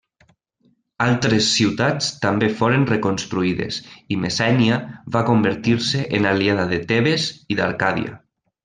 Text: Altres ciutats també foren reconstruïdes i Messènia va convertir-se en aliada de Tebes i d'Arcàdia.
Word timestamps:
Altres 1.05 1.49
ciutats 1.57 2.07
també 2.23 2.49
foren 2.61 2.87
reconstruïdes 2.93 3.79
i 4.15 4.19
Messènia 4.25 4.81
va 5.17 5.25
convertir-se 5.31 6.05
en 6.21 6.31
aliada 6.35 6.69
de 6.75 6.83
Tebes 6.95 7.33
i 7.55 7.63
d'Arcàdia. 7.63 8.21